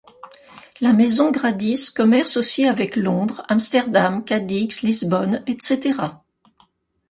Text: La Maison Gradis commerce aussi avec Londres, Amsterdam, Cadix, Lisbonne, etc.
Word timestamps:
La 0.79 0.93
Maison 0.93 1.29
Gradis 1.29 1.91
commerce 1.95 2.35
aussi 2.35 2.65
avec 2.65 2.95
Londres, 2.95 3.43
Amsterdam, 3.49 4.23
Cadix, 4.25 4.81
Lisbonne, 4.81 5.43
etc. 5.45 5.93